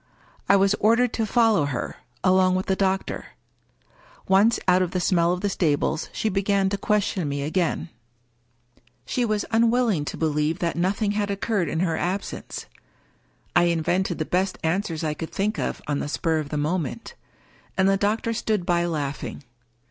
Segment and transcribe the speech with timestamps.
[0.49, 3.33] I was ordered to follow her, along with the doctor.
[4.27, 7.89] Once out of the smell of the stables she began to question me again.
[9.05, 12.23] She was 270 WUkie Collins unwilling to believe that nothing had occurred in her ab
[12.23, 12.65] sence.
[13.55, 17.13] I invented the best answers I could think of on the spur of the moment;
[17.77, 19.43] and the doctor stood by laughing.